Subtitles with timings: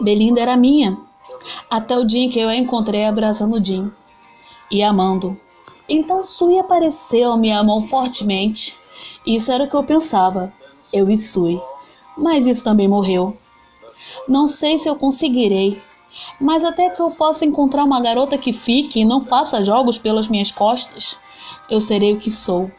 [0.00, 0.96] Belinda era minha,
[1.70, 3.90] até o dia em que eu a encontrei abraçando Jim
[4.70, 5.38] e amando.
[5.88, 8.76] Então Sui apareceu, me amou fortemente.
[9.26, 10.52] Isso era o que eu pensava,
[10.92, 11.60] eu e Sui.
[12.16, 13.36] Mas isso também morreu.
[14.28, 15.80] Não sei se eu conseguirei,
[16.40, 20.28] mas até que eu possa encontrar uma garota que fique e não faça jogos pelas
[20.28, 21.18] minhas costas,
[21.70, 22.70] eu serei o que sou,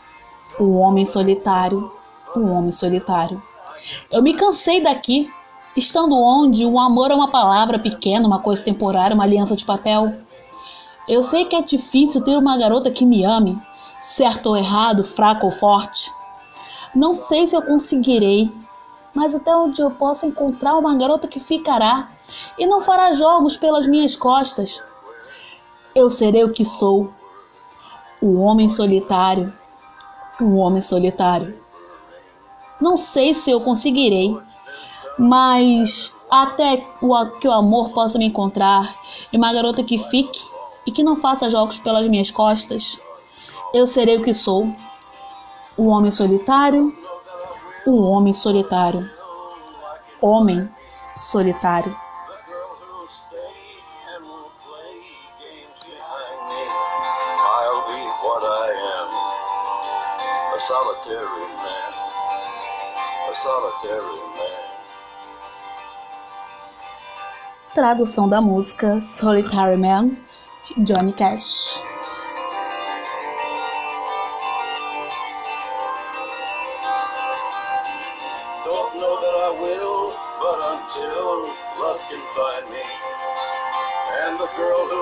[0.60, 1.92] o homem solitário,
[2.36, 3.42] o homem solitário.
[4.12, 5.32] Eu me cansei daqui,
[5.76, 10.14] estando onde o amor é uma palavra pequena, uma coisa temporária, uma aliança de papel.
[11.08, 13.60] Eu sei que é difícil ter uma garota que me ame,
[14.02, 16.12] certo ou errado, fraco ou forte.
[16.96, 18.52] Não sei se eu conseguirei,
[19.14, 22.10] mas até onde eu posso encontrar uma garota que ficará
[22.58, 24.82] e não fará jogos pelas minhas costas.
[25.96, 27.12] Eu serei o que sou,
[28.22, 29.54] o homem solitário,
[30.40, 31.62] o homem solitário.
[32.82, 34.36] Não sei se eu conseguirei,
[35.18, 38.94] mas até que o amor possa me encontrar
[39.32, 40.42] e uma garota que fique
[40.86, 43.00] e que não faça jogos pelas minhas costas,
[43.74, 44.68] eu serei o que sou,
[45.78, 46.96] o homem solitário,
[47.86, 49.10] o homem solitário,
[50.22, 50.70] homem
[51.16, 51.96] solitário.
[60.64, 61.92] solitary man,
[63.30, 64.73] a solitary man.
[67.74, 70.12] Tradução da música Solitary Man
[70.64, 71.82] de Johnny Cash.
[78.64, 81.53] Don't know that I will, but until